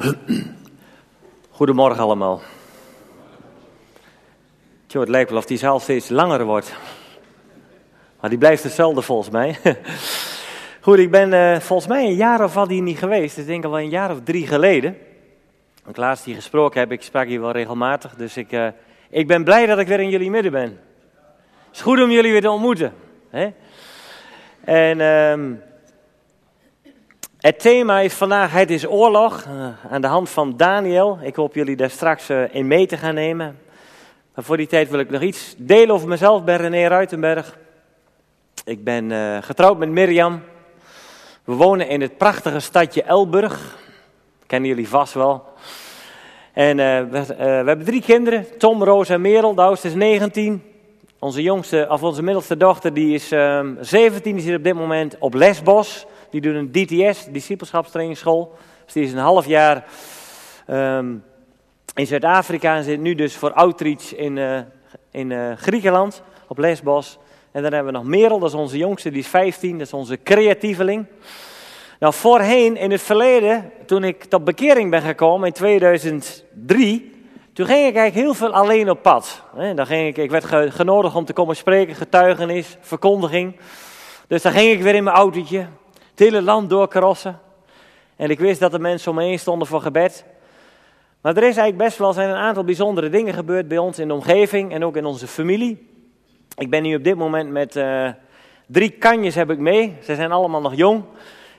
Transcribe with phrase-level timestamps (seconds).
[1.50, 2.40] Goedemorgen allemaal.
[4.86, 6.74] Tjo, het lijkt wel of die zaal steeds langer wordt.
[8.20, 9.56] Maar die blijft hetzelfde volgens mij.
[10.80, 13.38] Goed, ik ben uh, volgens mij een jaar of wat hier niet geweest.
[13.38, 14.96] Ik denk al wel een jaar of drie geleden.
[15.86, 18.14] Ik laatst hier gesproken heb, ik sprak hier wel regelmatig.
[18.14, 18.68] Dus ik, uh,
[19.10, 20.80] ik ben blij dat ik weer in jullie midden ben.
[21.66, 22.92] Het is goed om jullie weer te ontmoeten.
[23.30, 23.52] Hè?
[24.64, 25.56] En uh,
[27.40, 29.44] het thema is vandaag, het is oorlog.
[29.44, 31.18] Uh, aan de hand van Daniel.
[31.22, 33.58] Ik hoop jullie daar straks in mee te gaan nemen.
[34.34, 36.42] Maar voor die tijd wil ik nog iets delen over mezelf.
[36.46, 37.58] Ik René Ruitenberg.
[38.64, 40.42] Ik ben getrouwd met Mirjam.
[41.44, 43.78] We wonen in het prachtige stadje Elburg.
[44.46, 45.44] Kennen jullie vast wel.
[46.52, 49.54] En we, we, hebben drie kinderen, Tom, Roos en Merel.
[49.54, 50.62] De oudste is 19.
[51.18, 54.34] Onze jongste, of onze middelste dochter, die is uh, 17.
[54.34, 56.06] Die zit op dit moment op Lesbos.
[56.30, 58.56] Die doet een DTS, discipelschapstrainingsschool.
[58.84, 59.84] Dus die is een half jaar
[60.70, 61.24] um,
[61.94, 64.58] in Zuid-Afrika en zit nu dus voor outreach in, uh,
[65.10, 67.18] in uh, Griekenland, op Lesbos.
[67.52, 69.92] En dan hebben we nog Merel, dat is onze jongste, die is 15, dat is
[69.92, 71.06] onze creatieveling.
[71.98, 77.12] Nou, voorheen, in het verleden, toen ik tot bekering ben gekomen in 2003,
[77.52, 79.42] toen ging ik eigenlijk heel veel alleen op pad.
[79.74, 83.56] Dan ging ik, ik werd genodigd om te komen spreken, getuigenis, verkondiging.
[84.26, 85.66] Dus dan ging ik weer in mijn autootje,
[86.20, 87.40] het hele land doorkrossen.
[88.16, 90.24] En ik wist dat de mensen om me heen stonden voor gebed.
[91.20, 94.08] Maar er is eigenlijk best wel zijn een aantal bijzondere dingen gebeurd bij ons in
[94.08, 95.88] de omgeving en ook in onze familie.
[96.56, 98.10] Ik ben nu op dit moment met uh,
[98.66, 99.96] drie kanjes heb ik mee.
[100.02, 101.04] Ze zijn allemaal nog jong.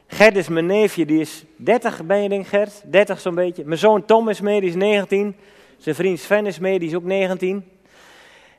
[0.07, 2.81] Gert is mijn neefje, die is 30 ben je denk Gert?
[2.85, 3.63] 30 zo'n beetje.
[3.65, 5.35] Mijn zoon Tom is mee, die is 19.
[5.77, 7.63] Zijn vriend Sven is mee, die is ook 19.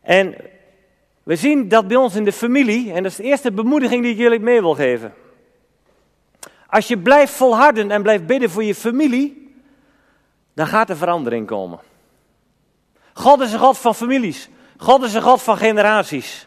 [0.03, 0.35] En
[1.23, 4.13] we zien dat bij ons in de familie, en dat is de eerste bemoediging die
[4.13, 5.13] ik jullie mee wil geven.
[6.73, 9.55] Als je blijft volharden en blijft bidden voor je familie,
[10.55, 11.79] dan gaat er verandering komen.
[13.13, 14.49] God is een God van families.
[14.77, 16.47] God is een God van generaties.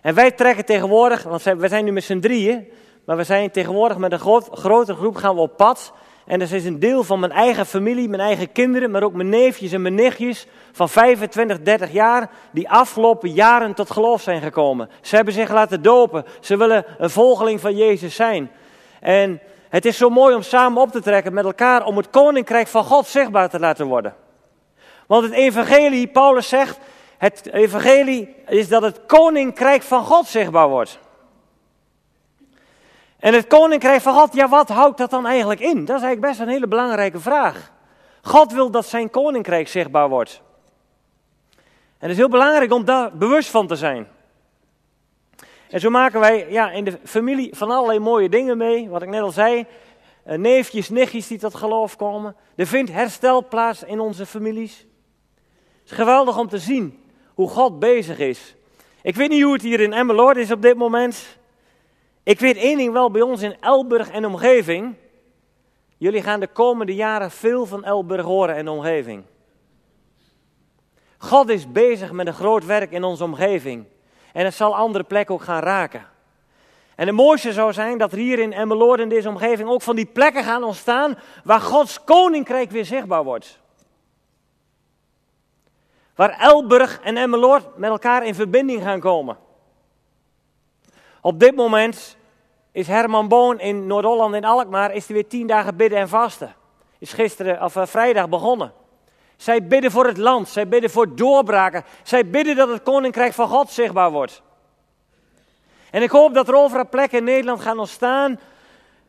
[0.00, 2.68] En wij trekken tegenwoordig, want we zijn nu met z'n drieën,
[3.04, 5.92] maar we zijn tegenwoordig met een grote groep gaan we op pad.
[6.26, 9.28] En dat is een deel van mijn eigen familie, mijn eigen kinderen, maar ook mijn
[9.28, 14.88] neefjes en mijn nichtjes van 25, 30 jaar, die afgelopen jaren tot geloof zijn gekomen.
[15.00, 16.24] Ze hebben zich laten dopen.
[16.40, 18.50] Ze willen een volgeling van Jezus zijn.
[19.04, 22.66] En het is zo mooi om samen op te trekken met elkaar om het koninkrijk
[22.66, 24.14] van God zichtbaar te laten worden.
[25.06, 26.78] Want het evangelie, Paulus zegt,
[27.18, 30.98] het evangelie is dat het koninkrijk van God zichtbaar wordt.
[33.18, 35.84] En het koninkrijk van God, ja, wat houdt dat dan eigenlijk in?
[35.84, 37.70] Dat is eigenlijk best een hele belangrijke vraag.
[38.22, 40.40] God wil dat zijn koninkrijk zichtbaar wordt.
[41.98, 44.08] En het is heel belangrijk om daar bewust van te zijn.
[45.74, 48.88] En zo maken wij ja, in de familie van allerlei mooie dingen mee.
[48.88, 49.66] Wat ik net al zei.
[50.24, 52.36] Eh, neefjes, nichtjes die tot geloof komen.
[52.56, 54.86] Er vindt herstel plaats in onze families.
[55.80, 58.54] Het is geweldig om te zien hoe God bezig is.
[59.02, 61.38] Ik weet niet hoe het hier in Emmeloord is op dit moment.
[62.22, 64.94] Ik weet één ding wel bij ons in Elburg en omgeving.
[65.96, 69.24] Jullie gaan de komende jaren veel van Elburg horen en omgeving.
[71.18, 73.86] God is bezig met een groot werk in onze omgeving.
[74.34, 76.06] En het zal andere plekken ook gaan raken.
[76.94, 79.96] En het mooiste zou zijn dat er hier in Emmeloord in deze omgeving ook van
[79.96, 83.60] die plekken gaan ontstaan waar Gods koninkrijk weer zichtbaar wordt.
[86.14, 89.36] Waar Elburg en Emmeloord met elkaar in verbinding gaan komen.
[91.20, 92.16] Op dit moment
[92.72, 96.54] is Herman Boon in Noord-Holland in Alkmaar is er weer tien dagen bidden en vasten.
[96.98, 98.72] Is gisteren of uh, vrijdag begonnen.
[99.44, 101.84] Zij bidden voor het land, zij bidden voor doorbraken.
[102.02, 104.42] Zij bidden dat het koninkrijk van God zichtbaar wordt.
[105.90, 108.40] En ik hoop dat er overal plekken in Nederland gaan ontstaan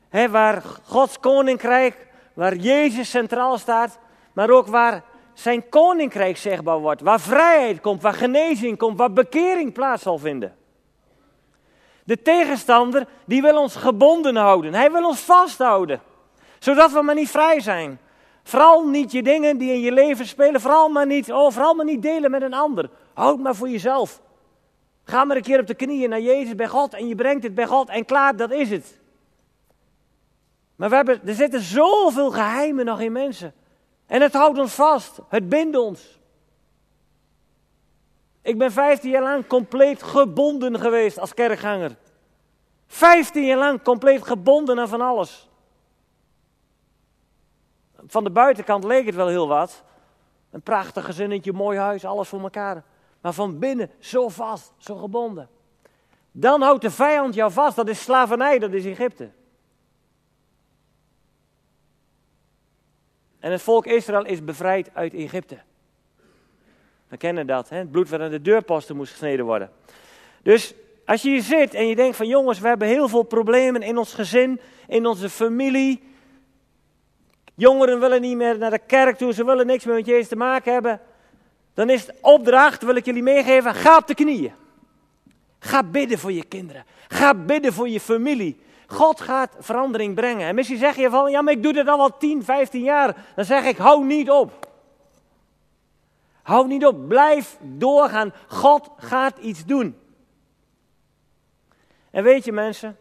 [0.09, 3.99] hè, waar Gods koninkrijk, waar Jezus centraal staat,
[4.33, 5.03] maar ook waar
[5.33, 7.01] zijn koninkrijk zichtbaar wordt.
[7.01, 10.55] Waar vrijheid komt, waar genezing komt, waar bekering plaats zal vinden.
[12.03, 14.73] De tegenstander, die wil ons gebonden houden.
[14.73, 16.01] Hij wil ons vasthouden.
[16.59, 17.99] Zodat we maar niet vrij zijn.
[18.47, 20.61] Vooral niet je dingen die in je leven spelen.
[20.61, 22.89] Vooral maar niet, oh, maar niet delen met een ander.
[23.13, 24.21] Houd maar voor jezelf.
[25.03, 27.55] Ga maar een keer op de knieën naar Jezus bij God en je brengt het
[27.55, 28.99] bij God en klaar, dat is het.
[30.75, 33.53] Maar we hebben, er zitten zoveel geheimen nog in mensen.
[34.05, 35.19] En het houdt ons vast.
[35.29, 36.19] Het bindt ons.
[38.41, 41.95] Ik ben 15 jaar lang compleet gebonden geweest als kerkganger.
[42.87, 45.49] 15 jaar lang compleet gebonden aan van alles.
[48.07, 49.83] Van de buitenkant leek het wel heel wat.
[50.51, 52.83] Een prachtig gezinnetje, mooi huis, alles voor elkaar.
[53.21, 55.49] Maar van binnen zo vast, zo gebonden.
[56.31, 57.75] Dan houdt de vijand jou vast.
[57.75, 59.29] Dat is slavernij, dat is Egypte.
[63.39, 65.57] En het volk Israël is bevrijd uit Egypte.
[67.07, 67.77] We kennen dat, hè?
[67.77, 69.71] het bloed wat aan de deurposten moest gesneden worden.
[70.43, 70.73] Dus
[71.05, 73.97] als je hier zit en je denkt van jongens, we hebben heel veel problemen in
[73.97, 76.14] ons gezin, in onze familie.
[77.55, 80.35] Jongeren willen niet meer naar de kerk toe, ze willen niks meer met Jezus te
[80.35, 81.01] maken hebben.
[81.73, 84.53] Dan is de opdracht, wil ik jullie meegeven, ga op de knieën.
[85.59, 86.85] Ga bidden voor je kinderen.
[87.07, 88.59] Ga bidden voor je familie.
[88.87, 90.47] God gaat verandering brengen.
[90.47, 93.25] En misschien zeg je van, ja maar ik doe dit al wel 10, 15 jaar.
[93.35, 94.67] Dan zeg ik, hou niet op.
[96.41, 98.33] Hou niet op, blijf doorgaan.
[98.47, 99.97] God gaat iets doen.
[102.11, 102.97] En weet je mensen,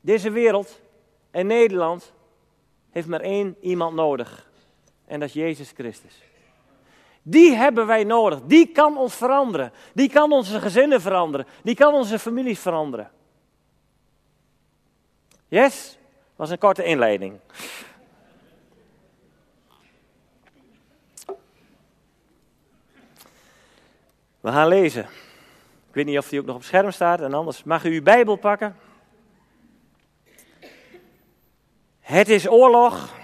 [0.00, 0.80] deze wereld
[1.30, 2.12] en Nederland
[2.98, 4.50] heeft maar één iemand nodig.
[5.06, 6.22] En dat is Jezus Christus.
[7.22, 8.40] Die hebben wij nodig.
[8.42, 9.72] Die kan ons veranderen.
[9.94, 11.46] Die kan onze gezinnen veranderen.
[11.62, 13.10] Die kan onze families veranderen.
[15.48, 15.98] Yes?
[16.36, 17.38] Was een korte inleiding.
[24.40, 25.02] We gaan lezen.
[25.88, 28.02] Ik weet niet of die ook nog op scherm staat en anders mag u uw
[28.02, 28.76] Bijbel pakken.
[32.08, 33.14] Het is oorlog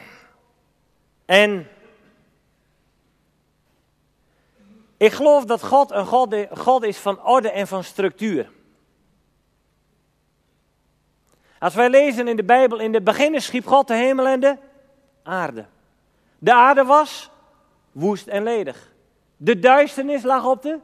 [1.25, 1.69] en
[4.97, 8.51] ik geloof dat God een God, God is van orde en van structuur.
[11.59, 14.57] Als wij lezen in de Bijbel, in de beginnen schiep God de hemel en de
[15.23, 15.67] aarde.
[16.39, 17.31] De aarde was
[17.93, 18.93] woest en ledig.
[19.37, 20.79] De duisternis lag op de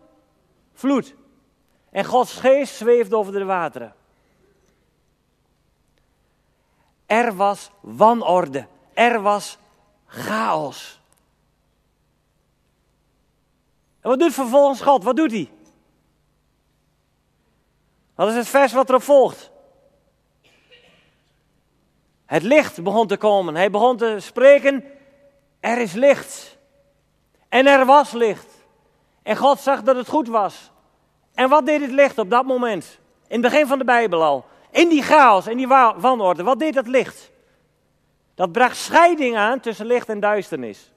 [0.73, 1.15] vloed.
[1.91, 3.95] En Gods geest zweefde over de wateren.
[7.11, 8.67] Er was wanorde.
[8.95, 9.59] Er was
[10.07, 11.01] chaos.
[14.01, 15.05] En wat doet vervolgens God?
[15.05, 15.51] Wat doet hij?
[18.15, 19.51] Wat is het vers wat erop volgt?
[22.27, 23.55] Het licht begon te komen.
[23.55, 24.85] Hij begon te spreken.
[25.61, 26.59] Er is licht.
[27.49, 28.49] En er was licht.
[29.23, 30.71] En God zag dat het goed was.
[31.35, 32.99] En wat deed het licht op dat moment?
[33.27, 34.45] In het begin van de Bijbel al.
[34.71, 36.43] In die chaos, in die wanorde.
[36.43, 37.31] Wat deed dat licht?
[38.35, 40.93] Dat bracht scheiding aan tussen licht en duisternis.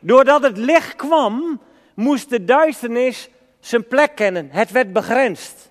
[0.00, 1.60] Doordat het licht kwam,
[1.94, 3.28] moest de duisternis
[3.60, 4.48] zijn plek kennen.
[4.50, 5.70] Het werd begrensd.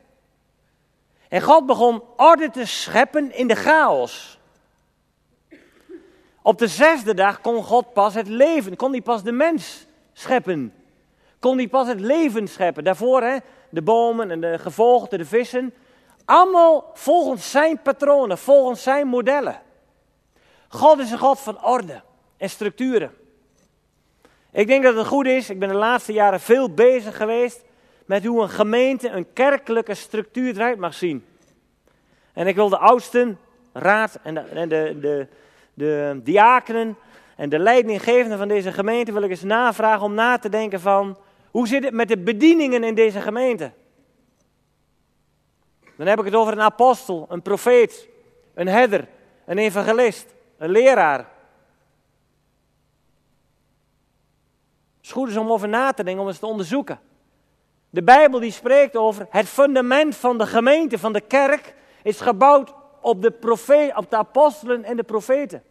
[1.28, 4.40] En God begon orde te scheppen in de chaos.
[6.42, 10.74] Op de zesde dag kon God pas het leven, kon hij pas de mens scheppen
[11.40, 12.84] kon hij pas het leven scheppen.
[12.84, 13.38] Daarvoor hè,
[13.70, 15.74] de bomen en de gevolgden, de vissen.
[16.30, 19.62] Allemaal volgens zijn patronen, volgens zijn modellen.
[20.68, 22.02] God is een God van orde
[22.38, 23.12] en structuren.
[24.52, 27.64] Ik denk dat het goed is, ik ben de laatste jaren veel bezig geweest
[28.06, 31.26] met hoe een gemeente een kerkelijke structuur eruit mag zien.
[32.34, 33.40] En ik wil de oudsten,
[33.74, 35.28] raad en de, en de, de,
[35.74, 36.98] de diakenen
[37.36, 41.18] en de leidinggevenden van deze gemeente wil ik eens navragen om na te denken van
[41.52, 43.72] hoe zit het met de bedieningen in deze gemeente?
[46.00, 48.08] Dan heb ik het over een apostel, een profeet,
[48.54, 49.08] een herder,
[49.46, 51.18] een evangelist, een leraar.
[51.18, 51.28] Het
[55.02, 57.00] is goed om over na te denken, om eens te onderzoeken.
[57.90, 62.74] De Bijbel die spreekt over het fundament van de gemeente, van de kerk, is gebouwd
[63.02, 65.64] op de, profeet, op de apostelen en de profeten.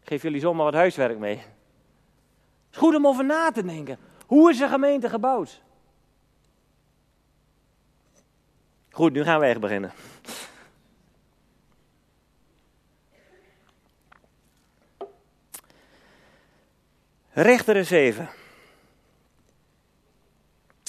[0.00, 1.36] Ik geef jullie zomaar wat huiswerk mee.
[1.36, 1.46] Het
[2.70, 3.98] is goed om over na te denken.
[4.26, 5.66] Hoe is een gemeente gebouwd?
[8.98, 9.92] Goed, nu gaan we echt beginnen.
[17.32, 18.28] Rechteren 7.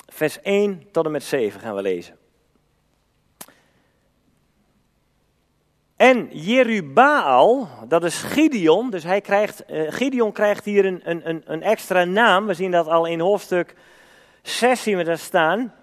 [0.07, 2.17] Vers 1 tot en met 7 gaan we lezen.
[5.95, 11.63] En Jerubaal, dat is Gideon, dus hij krijgt, uh, Gideon krijgt hier een, een, een
[11.63, 12.45] extra naam.
[12.45, 13.75] We zien dat al in hoofdstuk
[14.41, 15.73] 6 zien staan.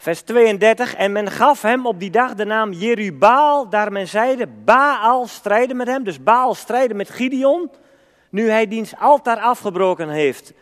[0.00, 4.46] Vers 32, en men gaf hem op die dag de naam Jerubaal, daar men zeide,
[4.46, 6.04] Baal strijden met hem.
[6.04, 7.70] Dus Baal strijden met Gideon,
[8.30, 10.52] nu hij diens altaar afgebroken heeft.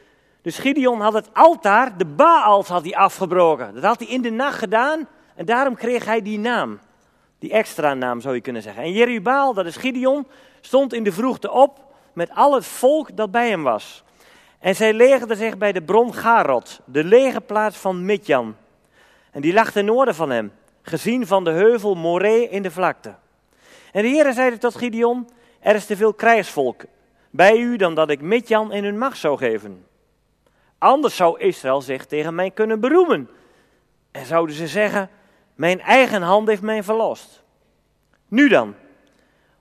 [0.42, 3.74] Dus Gideon had het altaar, de Baals had hij afgebroken.
[3.74, 6.78] Dat had hij in de nacht gedaan en daarom kreeg hij die naam.
[7.38, 8.82] Die extra naam zou je kunnen zeggen.
[8.82, 10.26] En Jerubaal, dat is Gideon,
[10.60, 11.78] stond in de vroegte op
[12.12, 14.04] met al het volk dat bij hem was.
[14.58, 18.54] En zij legerden zich bij de bron Garot, de legerplaats van Midjan.
[19.36, 20.52] En die lag ten noorden van hem,
[20.82, 23.14] gezien van de heuvel Moree in de vlakte.
[23.92, 25.28] En de heren zeiden tot Gideon,
[25.60, 26.84] er is te veel krijgsvolk
[27.30, 29.86] bij u dan dat ik Midjan in hun macht zou geven.
[30.78, 33.30] Anders zou Israël zich tegen mij kunnen beroemen.
[34.10, 35.10] En zouden ze zeggen,
[35.54, 37.42] mijn eigen hand heeft mij verlost.
[38.28, 38.74] Nu dan,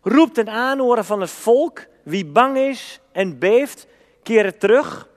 [0.02, 3.88] roept ten aanhoren van het volk, wie bang is en beeft,
[4.24, 5.08] keren terug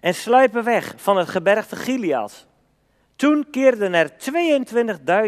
[0.00, 2.47] en sluipen weg van het gebergte Gilead.
[3.18, 4.10] Toen keerden er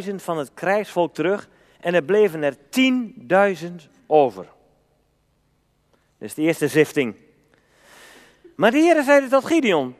[0.08, 1.48] 22.000 van het krijgsvolk terug
[1.80, 2.56] en er bleven er
[3.60, 3.74] 10.000
[4.06, 4.46] over.
[6.18, 7.16] Is de eerste zifting.
[8.56, 9.94] Maar de Heer zeide tot Gideon,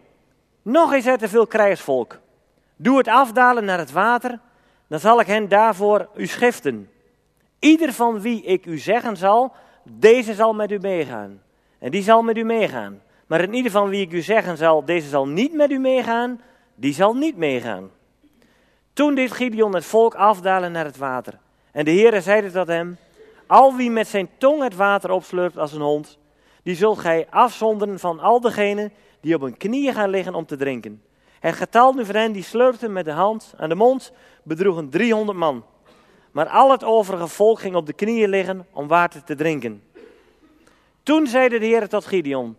[0.63, 2.19] nog eens er te veel krijgsvolk.
[2.77, 4.39] Doe het afdalen naar het water,
[4.87, 6.91] dan zal ik hen daarvoor u schiften.
[7.59, 9.53] Ieder van wie ik u zeggen zal,
[9.85, 11.43] deze zal met u meegaan.
[11.79, 13.03] En die zal met u meegaan.
[13.27, 16.41] Maar in ieder van wie ik u zeggen zal, deze zal niet met u meegaan,
[16.81, 17.91] die zal niet meegaan.
[18.93, 21.39] Toen deed Gideon het volk afdalen naar het water.
[21.73, 22.99] En de Heere zeide tot hem,
[23.47, 26.19] al wie met zijn tong het water opslurpt als een hond,
[26.63, 30.57] die zult gij afzonderen van al degenen die op hun knieën gaan liggen om te
[30.57, 31.03] drinken.
[31.41, 35.39] Het getal nu van hen die slurpten met de hand aan de mond bedroegen 300
[35.39, 35.65] man.
[36.31, 39.83] Maar al het overige volk ging op de knieën liggen om water te drinken.
[41.03, 42.57] Toen zeide de Heer tot Gideon,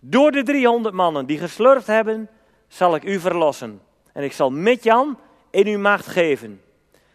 [0.00, 2.28] door de 300 mannen die geslurpt hebben,
[2.72, 3.80] zal ik u verlossen.
[4.12, 5.18] En ik zal met Jan
[5.50, 6.62] in uw macht geven.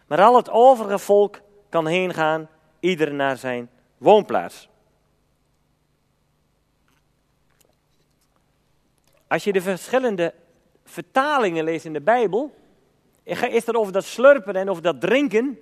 [0.06, 2.48] Maar al het overige volk kan heen gaan,
[2.80, 4.68] ieder naar zijn woonplaats.
[9.26, 10.34] Als je de verschillende
[10.84, 12.54] vertalingen leest in de Bijbel,
[13.24, 15.58] is het over dat slurpen en over dat drinken.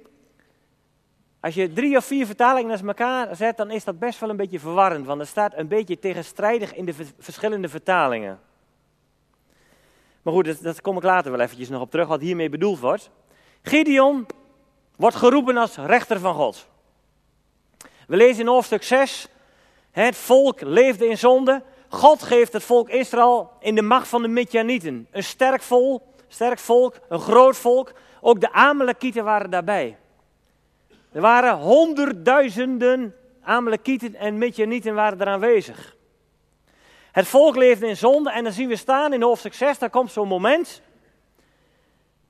[1.41, 4.37] Als je drie of vier vertalingen naast elkaar zet, dan is dat best wel een
[4.37, 8.41] beetje verwarrend, want er staat een beetje tegenstrijdig in de verschillende vertalingen.
[10.26, 13.11] Maar goed, dat, kom ik later wel eventjes nog op terug, wat hiermee bedoeld wordt.
[13.62, 14.26] Gideon
[14.97, 16.68] wordt geroepen als rechter van God.
[18.06, 19.28] We lezen in hoofdstuk 6,
[19.90, 21.62] het volk leefde in zonde.
[21.88, 25.06] God geeft het volk Israël in de macht van de Midjanieten.
[25.11, 27.92] Een sterk volk, sterk volk, een groot volk.
[28.21, 29.97] Ook de Amalekieten waren daarbij.
[31.12, 35.96] Er waren honderdduizenden Amalekieten en Midjanieten waren er aanwezig.
[37.17, 40.13] Het volk leefde in zonde en dan zien we staan in hoofdstuk 6, daar komt
[40.13, 40.83] zo'n moment.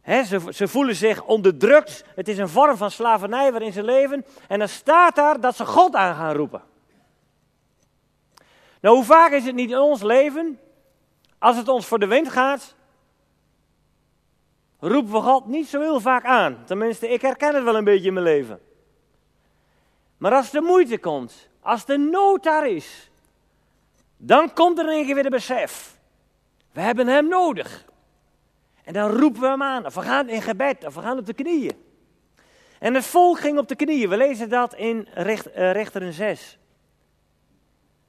[0.05, 2.05] ze, ze, voelen zich onderdrukt.
[2.15, 4.25] Het is een vorm van slavernij waarin ze leven.
[4.49, 6.63] En dan staat daar dat ze God aan gaan roepen.
[8.81, 10.59] Nou, hoe vaak is het niet in ons leven,
[11.39, 12.75] als het ons voor de wind gaat,
[14.79, 16.65] roepen we God niet zo heel vaak aan.
[16.65, 18.61] Tenminste, ik herken het wel een beetje in mijn leven.
[20.17, 23.11] Maar als de moeite komt, als de nood daar is,
[24.17, 25.99] dan komt er een keer weer de besef.
[26.73, 27.85] We hebben hem nodig.
[28.85, 31.27] En dan roepen we hem aan, of we gaan in gebed, of we gaan op
[31.27, 31.85] de knieën.
[32.79, 34.09] En het volk ging op de knieën.
[34.09, 36.59] We lezen dat in Recht, uh, Rechteren 6.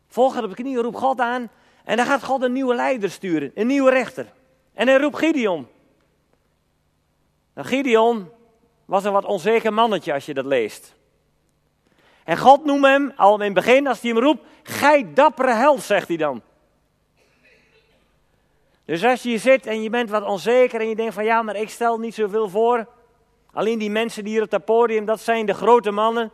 [0.08, 1.50] Volk op de knieën, roept God aan.
[1.84, 4.26] En dan gaat God een nieuwe leider sturen, een nieuwe rechter.
[4.74, 5.68] En hij roept Gideon.
[7.54, 8.30] Nou, Gideon
[8.86, 10.96] was een wat onzeker mannetje als je dat leest.
[12.28, 15.82] En God noemt hem, al in het begin, als hij hem roept, gij dappere held,
[15.82, 16.42] zegt hij dan.
[18.86, 21.42] Dus als je hier zit en je bent wat onzeker en je denkt van ja,
[21.42, 22.88] maar ik stel niet zoveel voor.
[23.52, 26.32] Alleen die mensen die hier op dat podium, dat zijn de grote mannen.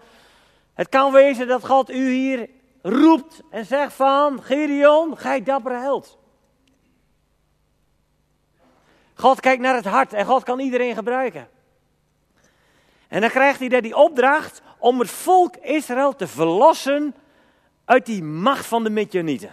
[0.74, 2.50] Het kan wezen dat God u hier
[2.82, 6.18] roept en zegt van, Gideon, gij dappere held.
[9.14, 11.48] God kijkt naar het hart en God kan iedereen gebruiken.
[13.08, 17.16] En dan krijgt hij daar die opdracht om het volk Israël te verlossen
[17.86, 19.52] uit die macht van de Midjanieten.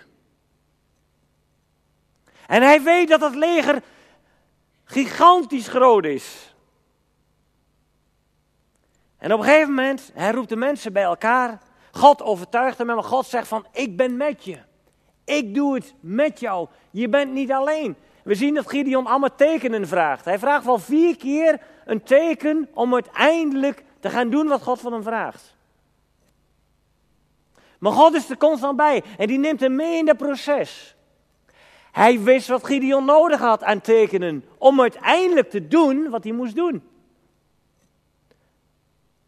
[2.47, 3.83] En hij weet dat het leger
[4.85, 6.55] gigantisch groot is.
[9.19, 11.59] En op een gegeven moment, roept de mensen bij elkaar.
[11.93, 14.59] God overtuigt hem en God zegt van, ik ben met je.
[15.25, 16.69] Ik doe het met jou.
[16.91, 17.97] Je bent niet alleen.
[18.25, 20.25] We zien dat Gideon allemaal tekenen vraagt.
[20.25, 24.93] Hij vraagt wel vier keer een teken om uiteindelijk te gaan doen wat God van
[24.93, 25.55] hem vraagt.
[27.79, 30.95] Maar God is er constant bij en die neemt hem mee in dat proces.
[31.93, 36.55] Hij wist wat Gideon nodig had aan tekenen om uiteindelijk te doen wat hij moest
[36.55, 36.83] doen.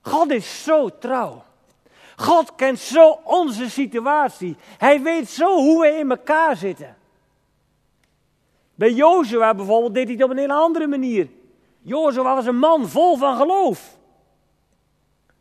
[0.00, 1.44] God is zo trouw.
[2.16, 4.56] God kent zo onze situatie.
[4.78, 6.96] Hij weet zo hoe we in elkaar zitten.
[8.74, 11.28] Bij Jozua bijvoorbeeld deed hij het op een hele andere manier.
[11.80, 13.98] Jozua was een man vol van geloof.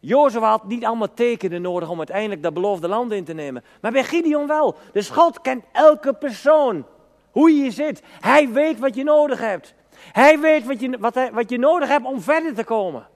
[0.01, 3.63] Jozua had niet allemaal tekenen nodig om uiteindelijk dat beloofde land in te nemen.
[3.81, 4.75] Maar bij Gideon wel.
[4.93, 6.85] Dus God kent elke persoon.
[7.31, 8.01] Hoe je zit.
[8.19, 9.73] Hij weet wat je nodig hebt.
[9.95, 13.07] Hij weet wat je, wat, hij, wat je nodig hebt om verder te komen.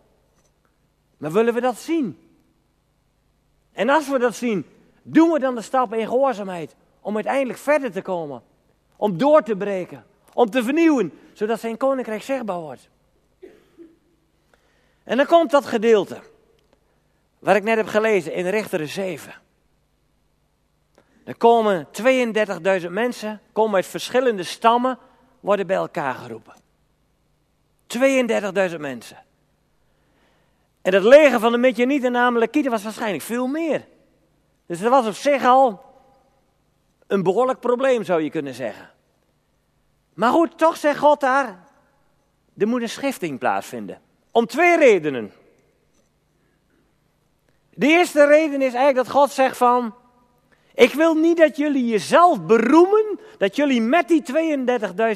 [1.18, 2.20] Maar willen we dat zien?
[3.72, 4.66] En als we dat zien,
[5.04, 8.42] doen we dan de stap in gehoorzaamheid om uiteindelijk verder te komen.
[8.96, 10.06] Om door te breken.
[10.34, 12.90] Om te vernieuwen, zodat zijn koninkrijk zichtbaar wordt.
[15.04, 16.34] En dan komt dat gedeelte.
[17.46, 19.34] Wat ik net heb gelezen in Richteren 7.
[21.24, 21.88] Er komen
[22.82, 24.98] 32.000 mensen, komen uit verschillende stammen,
[25.40, 26.54] worden bij elkaar geroepen.
[28.72, 29.18] 32.000 mensen.
[30.82, 33.86] En het leger van de Midjanieten, namelijk Kieten, was waarschijnlijk veel meer.
[34.66, 35.84] Dus dat was op zich al
[37.08, 38.90] een behoorlijk probleem, zou je kunnen zeggen.
[40.14, 41.60] Maar goed, toch zegt God daar,
[42.58, 44.02] er moet een schifting plaatsvinden.
[44.32, 45.32] Om twee redenen.
[47.76, 49.94] De eerste reden is eigenlijk dat God zegt van,
[50.74, 54.24] ik wil niet dat jullie jezelf beroemen, dat jullie met die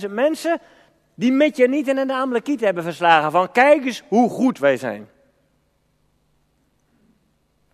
[0.07, 0.59] 32.000 mensen,
[1.15, 4.77] die met je niet in de Amalekiet hebben verslagen, van kijk eens hoe goed wij
[4.77, 5.09] zijn.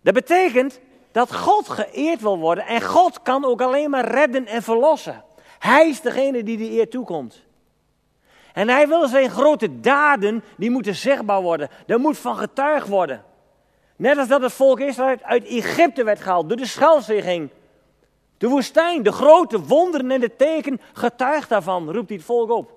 [0.02, 0.80] Dat betekent
[1.12, 5.24] dat God geëerd wil worden en God kan ook alleen maar redden en verlossen.
[5.58, 7.44] Hij is degene die de eer toekomt.
[8.52, 11.68] En hij wil zijn grote daden, die moeten zichtbaar worden.
[11.86, 13.24] Er moet van getuigd worden.
[13.96, 17.50] Net als dat het volk Israël uit Egypte werd gehaald, door de Schelzee ging.
[18.38, 22.72] De woestijn, de grote wonderen en de teken, getuigt daarvan, roept hij het volk op.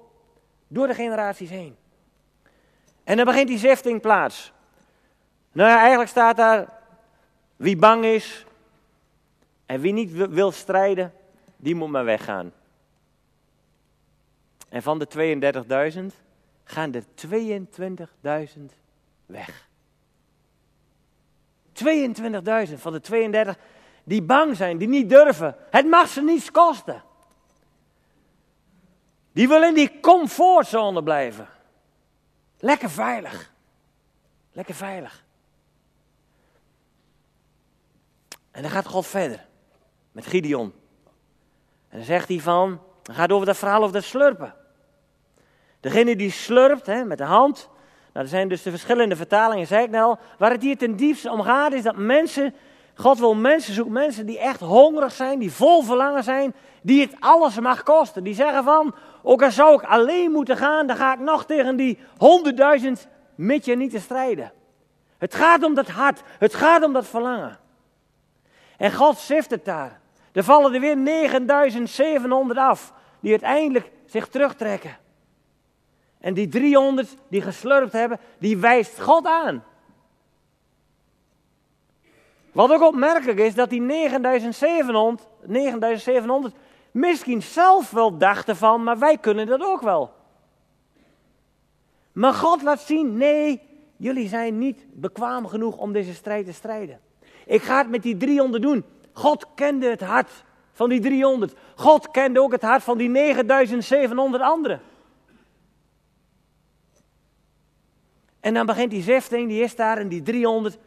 [0.68, 1.76] Door de generaties heen.
[3.04, 4.52] En dan begint die zifting plaats.
[5.52, 6.70] Nou ja, eigenlijk staat daar,
[7.56, 8.46] wie bang is
[9.66, 11.14] en wie niet wil strijden,
[11.58, 12.54] die moet maar weggaan.
[14.70, 15.08] En van de
[16.12, 16.16] 32.000
[16.64, 17.04] gaan er
[18.58, 18.62] 22.000
[19.26, 19.69] weg.
[21.86, 23.58] 22.000 van de 32
[24.04, 25.56] die bang zijn, die niet durven.
[25.70, 27.04] Het mag ze niets kosten.
[29.32, 31.48] Die willen in die comfortzone blijven.
[32.60, 33.52] Lekker veilig.
[34.52, 35.24] Lekker veilig.
[38.52, 39.46] En dan gaat God verder
[40.12, 40.74] met Gideon.
[41.90, 44.56] En dan zegt hij van, dan gaat over dat verhaal over dat slurpen.
[45.80, 47.70] Degene die slurpt hè, met de hand,
[48.14, 51.32] nou, er zijn dus de verschillende vertalingen, zei ik nou Waar het hier ten diepste
[51.32, 52.54] om gaat is dat mensen,
[52.96, 57.16] God wil mensen zoeken, mensen die echt hongerig zijn, die vol verlangen zijn, die het
[57.20, 58.24] alles mag kosten.
[58.24, 61.76] Die zeggen van, ook al zou ik alleen moeten gaan, dan ga ik nog tegen
[61.76, 63.08] die honderdduizend
[63.38, 64.52] je niet te strijden.
[65.18, 67.58] Het gaat om dat hart, het gaat om dat verlangen.
[68.78, 70.00] En God zift het daar.
[70.32, 74.98] Er vallen er weer 9700 af, die uiteindelijk zich terugtrekken.
[76.20, 79.64] En die 300 die geslurpt hebben, die wijst God aan.
[82.52, 86.56] Wat ook opmerkelijk is, dat die 9700, 9700
[86.92, 90.14] misschien zelf wel dachten van, maar wij kunnen dat ook wel.
[92.12, 93.62] Maar God laat zien, nee,
[93.98, 97.00] jullie zijn niet bekwaam genoeg om deze strijd te strijden.
[97.46, 98.84] Ik ga het met die 300 doen.
[99.14, 101.54] God kende het hart van die 300.
[101.76, 104.82] God kende ook het hart van die 9700 anderen.
[108.50, 110.78] En dan begint die 16, die is daar, en die 300,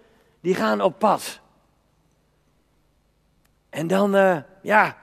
[0.40, 1.40] die gaan op pad.
[3.70, 4.96] En dan, uh, ja,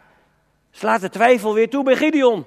[0.71, 2.45] slaat de twijfel weer toe bij Gideon.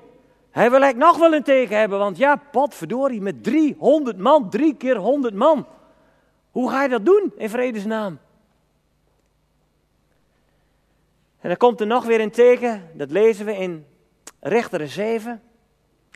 [0.50, 4.74] Hij wil eigenlijk nog wel een teken hebben, want ja, potverdorie, met 300 man, drie
[4.76, 5.66] keer 100 man.
[6.50, 8.18] Hoe ga je dat doen in vredesnaam?
[11.40, 13.86] En dan komt er nog weer een teken, dat lezen we in
[14.40, 15.42] Rechteren 7.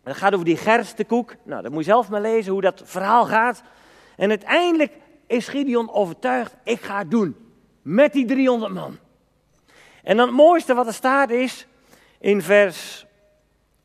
[0.02, 1.35] Dat gaat over die gerstekoek.
[1.42, 3.62] Nou, dat moet je zelf maar lezen hoe dat verhaal gaat.
[4.16, 4.92] En uiteindelijk
[5.26, 7.37] is Gideon overtuigd, ik ga het doen.
[7.83, 8.98] Met die 300 man.
[10.02, 11.66] En dan het mooiste wat er staat is,
[12.18, 13.07] in vers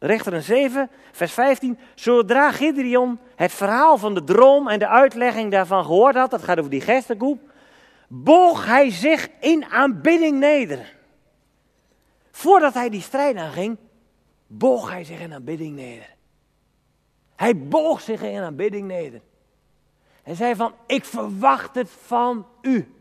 [0.03, 1.79] Rechteren 7, vers 15.
[1.95, 6.59] Zodra Gideon het verhaal van de droom en de uitlegging daarvan gehoord had, dat gaat
[6.59, 7.39] over die gerstekoek,
[8.07, 10.95] boog hij zich in aanbidding neder.
[12.31, 13.77] Voordat hij die strijd aanging,
[14.47, 16.15] boog hij zich in aanbidding neder.
[17.35, 19.21] Hij boog zich in aanbidding neder.
[20.23, 22.95] En zei van, ik verwacht het van u.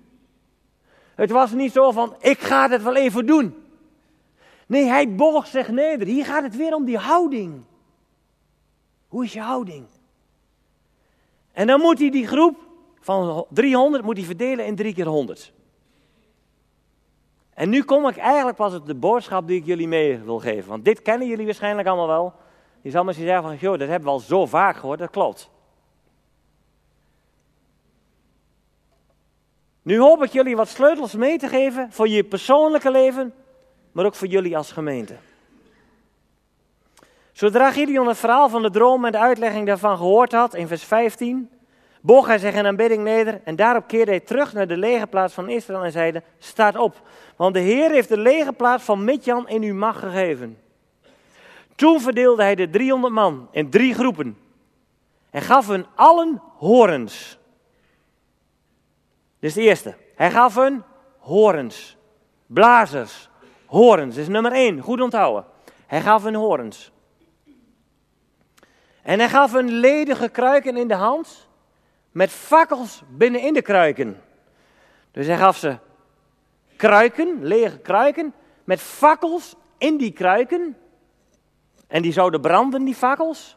[1.14, 3.54] Het was niet zo van, ik ga het wel even doen.
[4.66, 6.06] Nee, hij boog zich neder.
[6.06, 7.62] Hier gaat het weer om die houding.
[9.08, 9.86] Hoe is je houding?
[11.52, 12.56] En dan moet hij die groep
[13.00, 15.52] van 300 moet hij verdelen in drie keer 100.
[17.54, 20.68] En nu kom ik eigenlijk pas op de boodschap die ik jullie mee wil geven.
[20.68, 22.32] Want dit kennen jullie waarschijnlijk allemaal wel.
[22.82, 24.98] Je zal misschien zeggen van, joh, dat hebben we al zo vaak gehoord.
[24.98, 25.50] Dat klopt.
[29.90, 33.34] Nu hoop ik jullie wat sleutels mee te geven voor je persoonlijke leven,
[33.92, 35.14] maar ook voor jullie als gemeente.
[37.32, 40.84] Zodra Gideon het verhaal van de droom en de uitlegging daarvan gehoord had, in vers
[40.84, 41.50] 15,
[42.00, 45.48] boog hij zich in aanbidding neder en daarop keerde hij terug naar de legerplaats van
[45.48, 47.02] Israël en zeide, staat op,
[47.36, 50.58] want de Heer heeft de legerplaats van Midjan in uw macht gegeven.
[51.74, 54.38] Toen verdeelde hij de 300 man in drie groepen
[55.30, 57.39] en gaf hun allen horens.
[59.40, 59.94] Dus de eerste.
[60.14, 60.82] Hij gaf hun
[61.18, 61.96] horens.
[62.46, 63.30] Blazers.
[63.66, 64.14] Horens.
[64.14, 64.80] Dat is nummer één.
[64.80, 65.44] Goed onthouden.
[65.86, 66.92] Hij gaf hun horens.
[69.02, 71.48] En hij gaf hun ledige kruiken in de hand.
[72.10, 74.22] Met fakkels binnenin de kruiken.
[75.10, 75.78] Dus hij gaf ze
[76.76, 78.34] kruiken, lege kruiken.
[78.64, 80.76] Met fakkels in die kruiken.
[81.86, 83.56] En die zouden branden, die fakkels.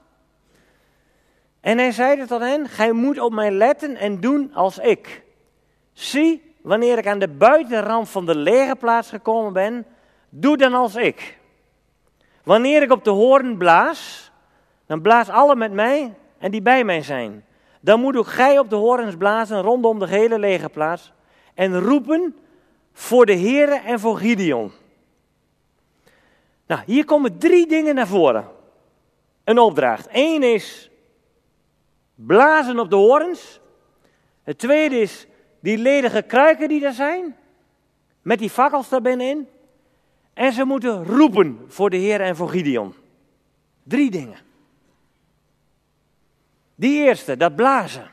[1.60, 5.24] En hij zeide tot hen: Gij moet op mij letten en doen als ik.
[5.94, 9.86] Zie, wanneer ik aan de buitenrand van de legerplaats gekomen ben,
[10.30, 11.38] doe dan als ik.
[12.44, 14.32] Wanneer ik op de hoorn blaas,
[14.86, 17.46] dan blaas alle met mij en die bij mij zijn.
[17.80, 21.12] Dan moet ook gij op de horens blazen rondom de gehele legerplaats
[21.54, 22.36] en roepen
[22.94, 24.72] voor de Here en voor Gideon.
[26.68, 28.48] Nou, hier komen drie dingen naar voren.
[29.44, 30.08] Een opdracht.
[30.12, 30.90] Eén is
[32.16, 33.60] blazen op de horens.
[34.44, 35.28] Het tweede is
[35.64, 37.36] die ledige kruiken die er zijn,
[38.22, 39.48] met die fakkels daar binnenin.
[40.34, 42.96] En ze moeten roepen voor de Heer en voor Gideon.
[43.84, 44.38] Drie dingen.
[46.76, 48.12] Die eerste, dat blazen.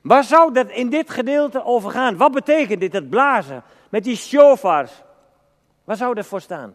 [0.00, 2.16] Waar zou dat in dit gedeelte over gaan?
[2.16, 3.62] Wat betekent dit, dat blazen?
[3.88, 5.02] Met die shofars.
[5.84, 6.74] Waar zou dat voor staan?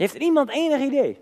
[0.00, 1.20] Heeft er iemand enig idee?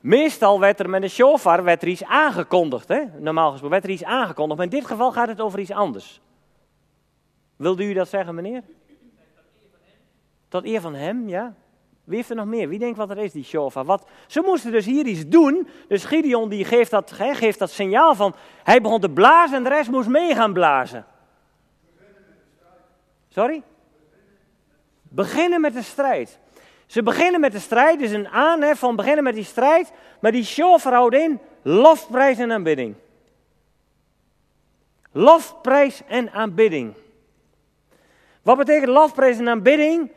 [0.00, 2.88] Meestal werd er met een shofar werd er iets aangekondigd.
[2.88, 3.04] Hè?
[3.18, 4.56] Normaal gesproken werd er iets aangekondigd.
[4.56, 6.20] Maar in dit geval gaat het over iets anders.
[7.56, 8.62] Wilde u dat zeggen, meneer?
[10.48, 11.54] Tot eer van hem, ja.
[12.04, 12.68] Wie heeft er nog meer?
[12.68, 13.84] Wie denkt wat er is, die shofar?
[13.84, 15.68] Wat, ze moesten dus hier iets doen.
[15.88, 18.34] Dus Gideon die geeft, dat, geeft dat signaal van...
[18.62, 21.06] Hij begon te blazen en de rest moest mee gaan blazen.
[23.28, 23.62] Sorry?
[25.02, 26.42] Beginnen met de strijd.
[26.86, 30.44] Ze beginnen met de strijd, dus een aanhef van beginnen met die strijd, maar die
[30.44, 32.94] shofar houdt in lofprijs en aanbidding.
[35.12, 36.94] Lofprijs en aanbidding.
[38.42, 40.10] Wat betekent lofprijs en aanbidding?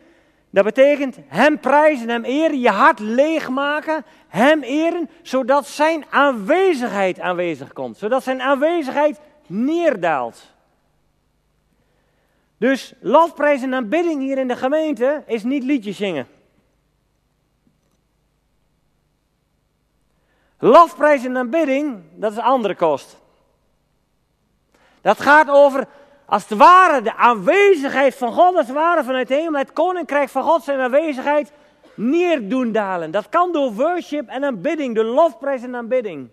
[0.50, 7.74] Dat betekent hem prijzen, hem eren, je hart leegmaken, hem eren, zodat zijn aanwezigheid aanwezig
[7.74, 7.98] komt.
[7.98, 10.56] Zodat zijn aanwezigheid neerdaalt.
[12.58, 16.28] Dus lofprijs en aanbidding hier in de gemeente is niet liedjes zingen.
[20.60, 23.18] Lofprijs en aanbidding, dat is andere kost.
[25.02, 25.88] Dat gaat over,
[26.26, 30.30] als het ware, de aanwezigheid van God, als het ware vanuit de hemel, het koninkrijk
[30.30, 31.52] van God, zijn aanwezigheid
[31.96, 33.12] neer doen dalen.
[33.12, 36.30] Dat kan door worship en aanbidding, door lofprijs en aanbidding.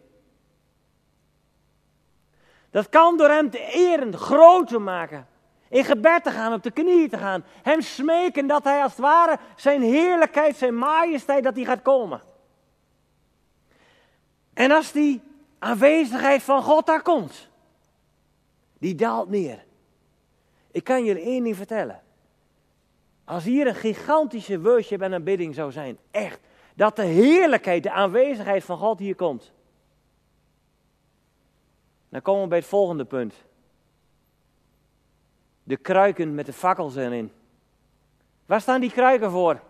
[2.70, 5.26] Dat kan door hem te eren, groot te maken.
[5.68, 7.44] In gebed te gaan, op de knieën te gaan.
[7.62, 12.20] Hem smeken dat hij als het ware zijn heerlijkheid, zijn majesteit, dat hij gaat komen.
[14.54, 15.20] En als die
[15.58, 17.48] aanwezigheid van God daar komt,
[18.78, 19.64] die daalt neer.
[20.70, 22.02] Ik kan je één ding vertellen.
[23.24, 26.40] Als hier een gigantische worship en aanbidding zou zijn, echt,
[26.74, 29.52] dat de heerlijkheid, de aanwezigheid van God hier komt.
[32.08, 33.34] Dan komen we bij het volgende punt.
[35.62, 37.32] De kruiken met de fakkels erin.
[38.46, 39.60] Waar staan die kruiken voor?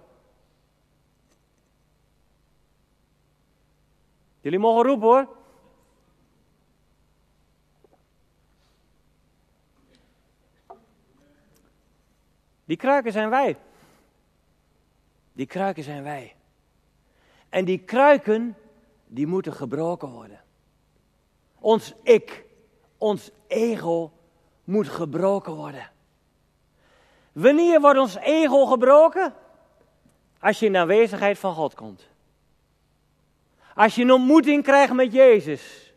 [4.44, 5.28] Jullie mogen roepen hoor.
[12.64, 13.56] Die kruiken zijn wij.
[15.32, 16.34] Die kruiken zijn wij.
[17.48, 18.56] En die kruiken,
[19.06, 20.40] die moeten gebroken worden.
[21.58, 22.44] Ons ik,
[22.98, 24.12] ons ego
[24.64, 25.90] moet gebroken worden.
[27.32, 29.34] Wanneer wordt ons ego gebroken?
[30.38, 32.12] Als je in de aanwezigheid van God komt.
[33.74, 35.92] Als je een ontmoeting krijgt met Jezus.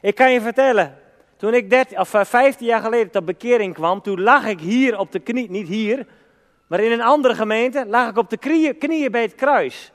[0.00, 0.98] Ik kan je vertellen,
[1.36, 4.98] toen ik 13, of 15 eh, jaar geleden tot bekering kwam, toen lag ik hier
[4.98, 6.06] op de knie, niet hier,
[6.66, 8.36] maar in een andere gemeente, lag ik op de
[8.78, 9.92] knieën, bij het kruis.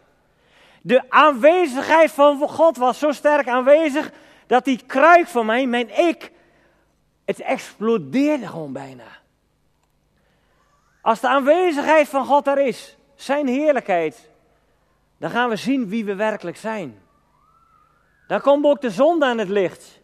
[0.82, 4.12] De aanwezigheid van God was zo sterk aanwezig,
[4.47, 6.32] dat die kruik van mij, mijn ik,
[7.26, 9.08] het explodeerde gewoon bijna.
[11.02, 14.30] Als de aanwezigheid van God er is, zijn heerlijkheid,
[15.17, 17.06] dan gaan we zien wie we werkelijk zijn.
[18.27, 20.01] Dan komt ook de zonde aan het licht.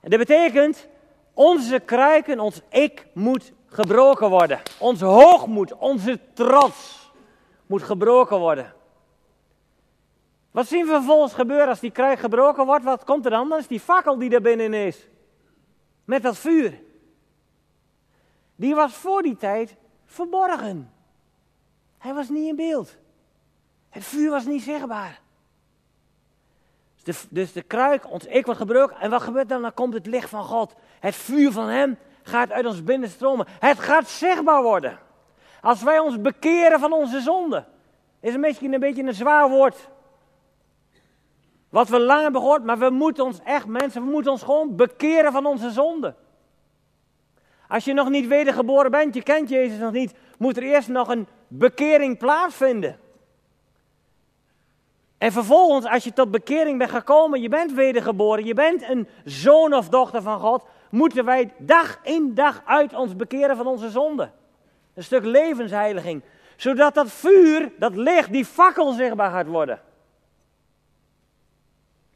[0.00, 0.88] En dat betekent,
[1.34, 4.60] onze kruiken, ons ik moet gebroken worden.
[4.78, 7.10] Onze hoogmoed, onze trots
[7.66, 8.74] moet gebroken worden.
[10.50, 12.84] Wat zien we vervolgens gebeuren als die kruik gebroken wordt?
[12.84, 13.48] Wat komt er dan?
[13.48, 15.08] Dan is die fakkel die er binnen is.
[16.04, 16.80] Met dat vuur.
[18.56, 20.92] Die was voor die tijd verborgen.
[21.98, 22.96] Hij was niet in beeld.
[23.88, 25.20] Het vuur was niet zichtbaar.
[27.02, 28.96] Dus de, dus de kruik, ons ik wordt gebroken.
[28.96, 29.62] En wat gebeurt dan?
[29.62, 30.74] Dan komt het licht van God.
[31.00, 33.46] Het vuur van Hem gaat uit ons binnen stromen.
[33.58, 34.98] Het gaat zichtbaar worden.
[35.60, 37.64] Als wij ons bekeren van onze zonde.
[38.20, 39.90] Is misschien een beetje een zwaar woord.
[41.68, 44.76] Wat we lang hebben gehoord, maar we moeten ons echt, mensen, we moeten ons gewoon
[44.76, 46.14] bekeren van onze zonde.
[47.68, 51.08] Als je nog niet wedergeboren bent, je kent Jezus nog niet, moet er eerst nog
[51.08, 52.98] een bekering plaatsvinden.
[55.22, 59.74] En vervolgens, als je tot bekering bent gekomen, je bent wedergeboren, je bent een zoon
[59.74, 64.30] of dochter van God, moeten wij dag in dag uit ons bekeren van onze zonde.
[64.94, 66.22] Een stuk levensheiliging.
[66.56, 69.80] Zodat dat vuur, dat licht, die fakkel zichtbaar gaat worden.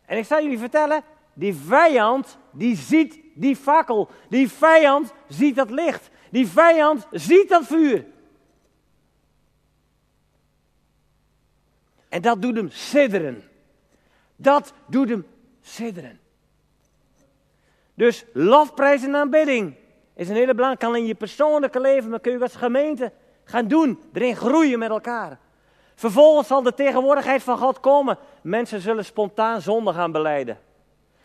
[0.06, 1.02] En ik zal jullie vertellen,
[1.34, 4.08] die vijand, die ziet die fakkel.
[4.28, 6.10] Die vijand ziet dat licht.
[6.30, 8.04] Die vijand ziet dat vuur.
[12.16, 13.42] En dat doet hem sidderen.
[14.36, 15.26] Dat doet hem
[15.60, 16.20] sidderen.
[17.94, 19.74] Dus lofprijs en aanbidding
[20.14, 20.86] is een hele belangrijke.
[20.86, 23.12] Kan in je persoonlijke leven, maar kun je als gemeente
[23.44, 24.00] gaan doen.
[24.12, 25.38] Erin groeien met elkaar.
[25.94, 28.18] Vervolgens zal de tegenwoordigheid van God komen.
[28.42, 30.58] Mensen zullen spontaan zonde gaan beleiden.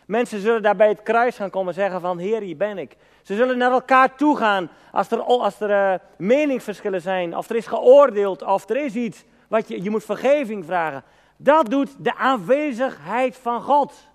[0.06, 2.96] Mensen zullen daar bij het kruis gaan komen en zeggen van, Heer, hier ben ik.
[3.22, 7.56] Ze zullen naar elkaar toe gaan als er, als er uh, meningsverschillen zijn, of er
[7.56, 11.04] is geoordeeld, of er is iets wat je, je moet vergeving vragen.
[11.36, 14.08] Dat doet de aanwezigheid van God.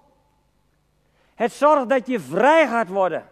[1.35, 3.27] Het zorgt dat je vrij gaat worden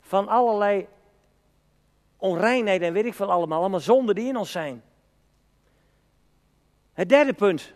[0.00, 0.88] van allerlei
[2.16, 4.82] onreinheid en weet ik veel allemaal, allemaal zonden die in ons zijn.
[6.92, 7.72] Het derde punt.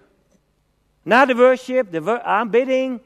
[1.03, 3.01] Na de worship, de aanbidding,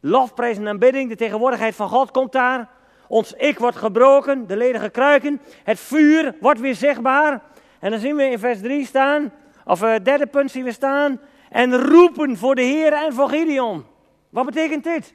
[0.00, 2.68] lofprijs en aanbidding, de tegenwoordigheid van God komt daar.
[3.08, 5.40] Ons ik wordt gebroken, de ledige kruiken.
[5.62, 7.42] Het vuur wordt weer zichtbaar.
[7.80, 9.32] En dan zien we in vers 3 staan,
[9.64, 11.20] of het derde punt zien we staan.
[11.50, 13.86] En roepen voor de Heer en voor Gideon.
[14.28, 15.14] Wat betekent dit?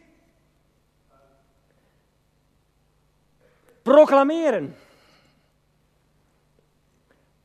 [3.81, 4.75] Proclameren.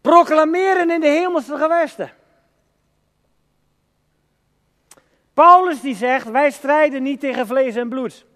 [0.01, 2.13] Proclameren in de hemelse gewesten.
[5.35, 8.27] Paulus die zegt, wij strijden niet tegen vlees en bloed.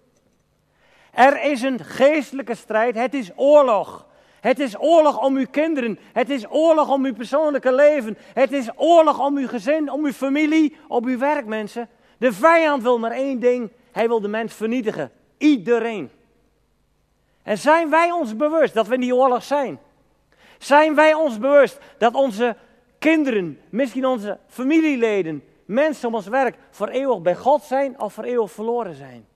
[1.12, 4.06] Er is een geestelijke strijd, het is oorlog.
[4.44, 8.68] Het is oorlog om uw kinderen, het is oorlog om uw persoonlijke leven, het is
[8.76, 11.88] oorlog om uw gezin, om uw familie, om uw werk, mensen.
[12.18, 15.11] De vijand wil maar één ding, hij wil de mens vernietigen.
[15.38, 16.11] Iedereen.
[17.42, 19.78] En zijn wij ons bewust dat we in die oorlog zijn?
[20.59, 22.57] Zijn wij ons bewust dat onze
[22.98, 28.24] kinderen, misschien onze familieleden, mensen om ons werk voor eeuwig bij God zijn of voor
[28.24, 29.26] eeuwig verloren zijn.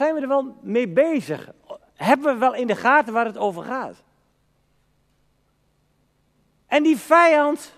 [0.00, 1.50] Zijn we er wel mee bezig?
[1.94, 4.02] Hebben we wel in de gaten waar het over gaat?
[6.66, 7.72] En die vijand,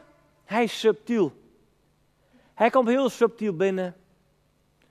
[0.44, 1.32] hij is subtiel.
[2.54, 3.96] Hij komt heel subtiel binnen.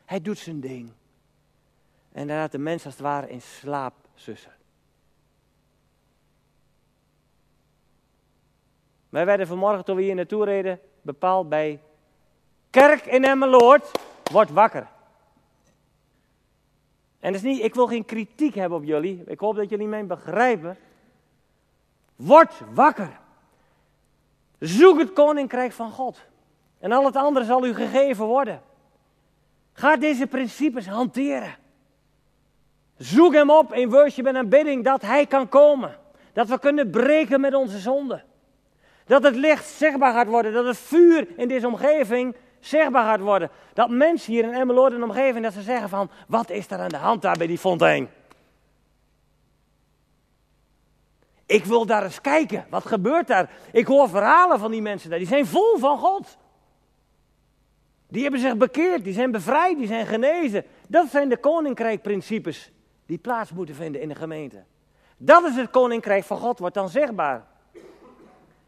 [0.05, 0.91] Hij doet zijn ding.
[2.11, 4.53] En laat de mens als het ware in slaap sussen.
[9.09, 11.81] Wij werden vanmorgen toen we hier naartoe reden bepaald bij
[12.69, 13.91] Kerk in Emmeloord.
[14.31, 14.87] Word wakker.
[17.21, 19.23] En dat is niet, ik wil geen kritiek hebben op jullie.
[19.25, 20.77] Ik hoop dat jullie mij begrijpen.
[22.15, 23.19] Word wakker.
[24.59, 26.21] Zoek het koninkrijk van God.
[26.79, 28.61] En al het andere zal u gegeven worden.
[29.73, 31.55] Ga deze principes hanteren.
[32.97, 35.97] Zoek hem op in worship en aanbidding dat hij kan komen.
[36.33, 38.23] Dat we kunnen breken met onze zonden.
[39.05, 40.53] Dat het licht zichtbaar gaat worden.
[40.53, 43.49] Dat het vuur in deze omgeving zichtbaar gaat worden.
[43.73, 46.89] Dat mensen hier in Emmeloord en omgeving, dat ze zeggen van, wat is er aan
[46.89, 48.09] de hand daar bij die fontein?
[51.45, 52.65] Ik wil daar eens kijken.
[52.69, 53.49] Wat gebeurt daar?
[53.71, 55.19] Ik hoor verhalen van die mensen daar.
[55.19, 56.37] Die zijn vol van God.
[58.07, 60.65] Die hebben zich bekeerd, die zijn bevrijd, die zijn genezen.
[60.87, 62.71] Dat zijn de koninkrijkprincipes
[63.05, 64.63] die plaats moeten vinden in de gemeente.
[65.17, 67.47] Dat is het koninkrijk van God, wordt dan zichtbaar.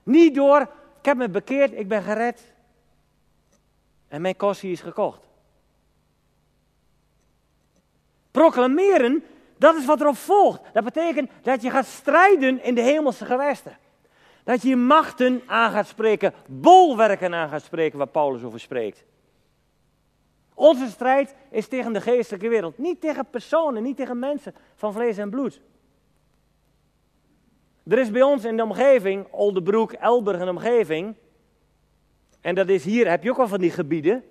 [0.04, 0.62] Niet door,
[1.00, 2.54] ik heb me bekeerd, ik ben gered.
[4.14, 5.28] En mijn kostie is gekocht.
[8.32, 9.24] Proclameren,
[9.58, 10.62] dat is wat erop volgt.
[10.74, 13.78] Dat betekent dat je gaat strijden in de hemelse gewesten.
[14.44, 19.04] Dat je machten aan gaat spreken, bolwerken aan gaat spreken, waar Paulus over spreekt.
[20.54, 22.78] Onze strijd is tegen de geestelijke wereld.
[22.78, 25.62] Niet tegen personen, niet tegen mensen van vlees en bloed.
[27.84, 31.16] Er is bij ons in de omgeving, Oldebroek, Elburg en omgeving,
[32.44, 34.24] en dat is hier, heb je ook al van die gebieden,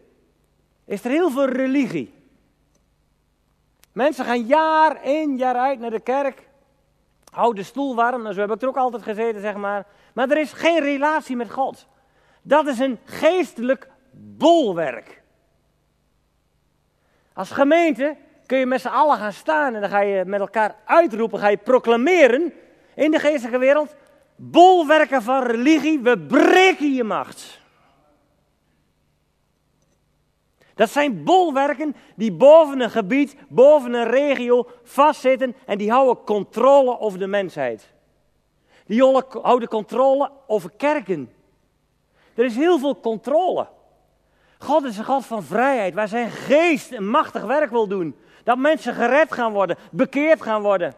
[0.85, 2.15] is er heel veel religie.
[3.93, 6.49] Mensen gaan jaar in, jaar uit naar de kerk.
[7.31, 9.87] Houd de stoel warm, en zo heb ik er ook altijd gezeten, zeg maar.
[10.15, 11.87] Maar er is geen relatie met God.
[12.43, 15.23] Dat is een geestelijk bolwerk.
[17.33, 20.77] Als gemeente kun je met z'n allen gaan staan en dan ga je met elkaar
[20.85, 22.53] uitroepen, ga je proclameren
[22.95, 23.95] in de geestelijke wereld.
[24.37, 27.61] Bolwerken van religie, we breken je macht.
[30.83, 37.01] Dat zijn bolwerken die boven een gebied, boven een regio vastzitten en die houden controle
[37.01, 37.93] over de mensheid.
[38.87, 39.03] Die
[39.43, 41.33] houden controle over kerken.
[42.35, 43.69] Er is heel veel controle.
[44.59, 48.17] God is een God van vrijheid, waar zijn geest een machtig werk wil doen.
[48.45, 50.95] Dat mensen gered gaan worden, bekeerd gaan worden.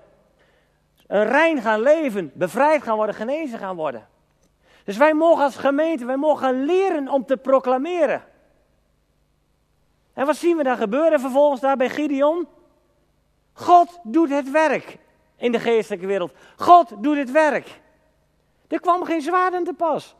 [1.06, 4.08] Een rein gaan leven, bevrijd gaan worden, genezen gaan worden.
[4.84, 8.32] Dus wij mogen als gemeente, wij mogen leren om te proclameren.
[10.14, 12.46] En wat zien we dan gebeuren vervolgens daar bij Gideon?
[13.52, 14.98] God doet het werk
[15.36, 16.32] in de geestelijke wereld.
[16.56, 17.80] God doet het werk.
[18.68, 20.16] Er kwam geen zwaard aan te pas.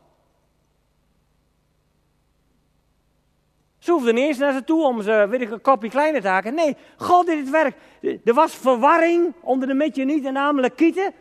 [3.77, 6.27] Ze hoefden niet eens naar ze toe om ze, weet ik, een kopje kleiner te
[6.27, 6.53] haken.
[6.53, 7.75] Nee, God deed het werk.
[8.23, 11.13] Er was verwarring onder de Midjanieten, namelijk Kieten.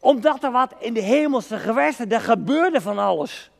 [0.00, 3.50] Omdat er wat in de hemelse gewesten, er gebeurde van alles.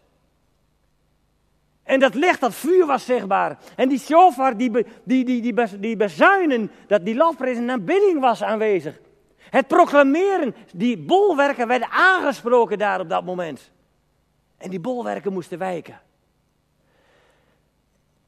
[1.84, 3.58] En dat licht, dat vuur was zichtbaar.
[3.76, 4.70] En die shofar, die,
[5.04, 9.00] die, die, die, die bezuinen, dat die lofprijs en aanbidding was aanwezig.
[9.36, 13.70] Het proclameren, die bolwerken werden aangesproken daar op dat moment.
[14.56, 16.00] En die bolwerken moesten wijken.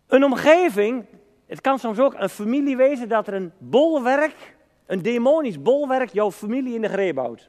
[0.06, 1.04] Een omgeving,
[1.46, 6.30] het kan soms ook een familie wezen dat er een bolwerk, een demonisch bolwerk, jouw
[6.30, 7.48] familie in de greep houdt.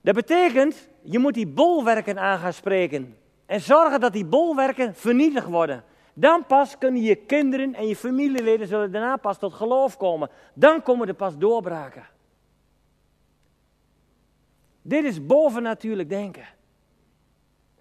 [0.00, 3.16] Dat betekent, je moet die bolwerken aan gaan spreken.
[3.48, 5.84] En zorgen dat die bolwerken vernietigd worden.
[6.14, 10.30] Dan pas kunnen je kinderen en je familieleden zullen daarna pas tot geloof komen.
[10.54, 12.06] Dan komen er pas doorbraken.
[14.82, 16.46] Dit is bovennatuurlijk denken.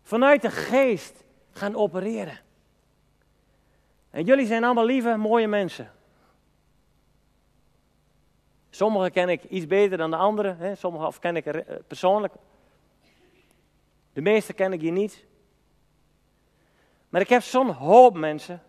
[0.04, 2.40] Vanuit de geest gaan opereren.
[4.10, 5.92] En jullie zijn allemaal lieve, mooie mensen.
[8.70, 10.78] Sommigen ken ik iets beter dan de anderen.
[10.78, 12.34] Sommigen ken ik eh, persoonlijk.
[14.14, 15.26] De meeste ken ik je niet.
[17.18, 18.62] Maar ik heb zo'n hoop mensen.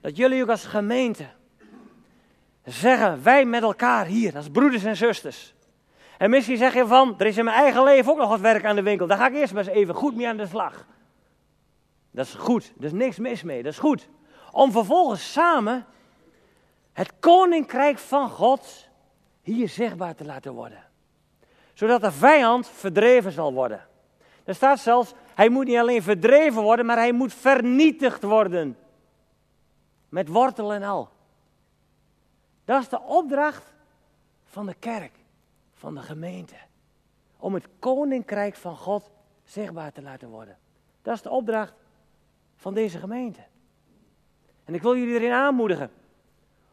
[0.00, 1.26] Dat jullie ook als gemeente
[2.64, 5.54] zeggen, wij met elkaar hier, als broeders en zusters.
[6.18, 8.64] En misschien zeg je van, er is in mijn eigen leven ook nog wat werk
[8.64, 9.06] aan de winkel.
[9.06, 10.86] Daar ga ik eerst maar eens even goed mee aan de slag.
[12.10, 14.08] Dat is goed, er is niks mis mee, dat is goed.
[14.50, 15.86] Om vervolgens samen
[16.92, 18.88] het koninkrijk van God
[19.42, 20.84] hier zichtbaar te laten worden.
[21.74, 23.92] Zodat de vijand verdreven zal worden.
[24.44, 28.78] Er staat zelfs, hij moet niet alleen verdreven worden, maar hij moet vernietigd worden.
[30.08, 31.08] Met wortel en al.
[32.64, 33.72] Dat is de opdracht
[34.44, 35.12] van de kerk,
[35.74, 36.54] van de gemeente.
[37.36, 39.10] Om het koninkrijk van God
[39.44, 40.58] zichtbaar te laten worden.
[41.02, 41.74] Dat is de opdracht
[42.56, 43.40] van deze gemeente.
[44.64, 45.90] En ik wil jullie erin aanmoedigen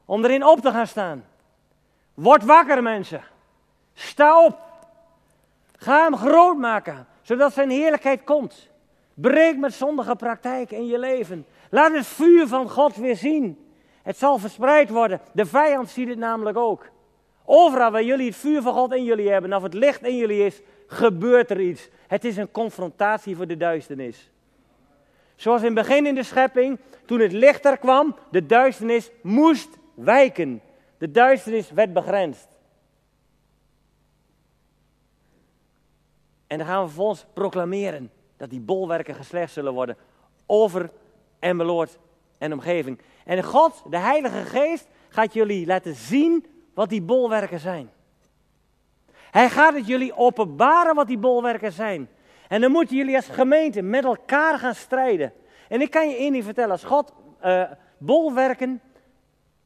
[0.05, 1.25] om erin op te gaan staan.
[2.13, 3.23] Word wakker, mensen.
[3.93, 4.59] Sta op.
[5.75, 8.69] Ga hem groot maken zodat zijn heerlijkheid komt.
[9.13, 11.45] Breek met zondige praktijk in je leven.
[11.69, 13.65] Laat het vuur van God weer zien.
[14.03, 15.19] Het zal verspreid worden.
[15.31, 16.89] De vijand ziet het namelijk ook.
[17.45, 20.45] Overal waar jullie het vuur van God in jullie hebben, of het licht in jullie
[20.45, 21.89] is, gebeurt er iets.
[22.07, 24.31] Het is een confrontatie voor de duisternis.
[25.35, 29.77] Zoals in het begin in de schepping, toen het licht er kwam, de duisternis moest
[29.93, 30.61] wijken.
[30.97, 32.47] De duisternis werd begrensd.
[36.51, 39.97] En dan gaan we vervolgens proclameren dat die bolwerken geslecht zullen worden
[40.45, 40.91] over
[41.39, 41.97] Emmeloord
[42.37, 42.99] en omgeving.
[43.25, 47.89] En God, de Heilige Geest, gaat jullie laten zien wat die bolwerken zijn.
[49.13, 52.09] Hij gaat het jullie openbaren wat die bolwerken zijn.
[52.47, 55.33] En dan moeten jullie als gemeente met elkaar gaan strijden.
[55.67, 57.13] En ik kan je één ding vertellen, als God
[57.45, 57.63] uh,
[57.97, 58.81] bolwerken,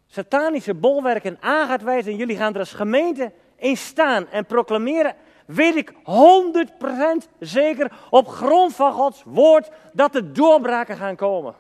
[0.08, 5.16] satanische bolwerken aan gaat wijzen en jullie gaan er als gemeente in staan en proclameren
[5.46, 11.56] weet ik 100% zeker op grond van Gods woord dat er doorbraken gaan komen.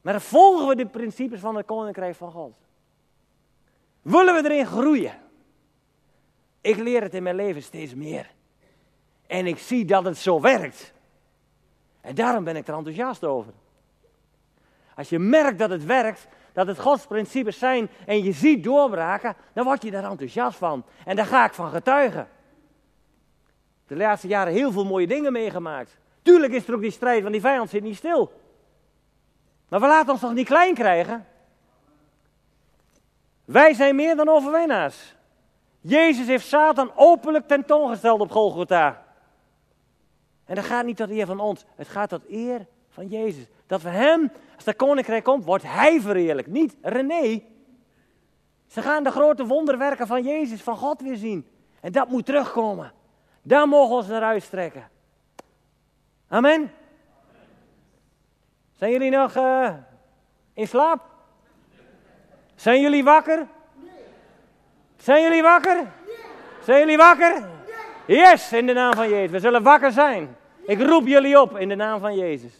[0.00, 2.52] Maar volgen we de principes van het koninkrijk van God.
[4.02, 5.18] Willen we erin groeien?
[6.60, 8.30] Ik leer het in mijn leven steeds meer.
[9.26, 10.92] En ik zie dat het zo werkt.
[12.00, 13.52] En daarom ben ik er enthousiast over.
[14.94, 19.36] Als je merkt dat het werkt, dat het Gods principes zijn en je ziet doorbraken,
[19.52, 20.84] dan word je daar enthousiast van.
[21.04, 22.28] En daar ga ik van getuigen.
[23.86, 25.98] De laatste jaren heel veel mooie dingen meegemaakt.
[26.22, 28.32] Tuurlijk is er ook die strijd, want die vijand zit niet stil.
[29.68, 31.26] Maar we laten ons toch niet klein krijgen?
[33.44, 35.14] Wij zijn meer dan overwinnaars.
[35.80, 39.04] Jezus heeft Satan openlijk tentoongesteld op Golgotha.
[40.44, 43.44] En dat gaat niet tot eer van ons, het gaat tot eer van Jezus.
[43.66, 47.42] Dat we hem, als de koninkrijk komt, wordt hij verheerlijk, niet René.
[48.66, 51.48] Ze gaan de grote wonderwerken van Jezus, van God weer zien.
[51.80, 52.92] En dat moet terugkomen.
[53.42, 54.88] Daar mogen we ons naar uitstrekken.
[56.28, 56.72] Amen.
[58.74, 59.74] Zijn jullie nog uh,
[60.54, 61.00] in slaap?
[62.54, 63.46] Zijn jullie wakker?
[64.96, 65.86] Zijn jullie wakker?
[66.64, 67.48] Zijn jullie wakker?
[68.06, 69.30] Yes, in de naam van Jezus.
[69.30, 70.36] We zullen wakker zijn.
[70.66, 72.52] Ik roep jullie op in de naam van Jezus.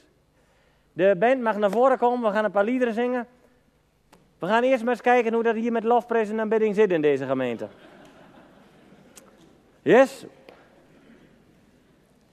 [1.01, 3.27] De band mag naar voren komen, we gaan een paar liederen zingen.
[4.39, 7.01] We gaan eerst maar eens kijken hoe dat hier met lofprijs en aanbidding zit in
[7.01, 7.69] deze gemeente.
[9.83, 10.25] Yes?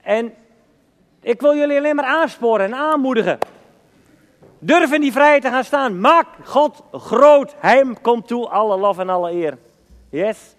[0.00, 0.34] En
[1.20, 3.38] ik wil jullie alleen maar aansporen en aanmoedigen.
[4.58, 6.00] Durf in die vrijheid te gaan staan.
[6.00, 7.54] Maak God groot.
[7.58, 9.58] Hij komt toe alle lof en alle eer.
[10.08, 10.54] Yes?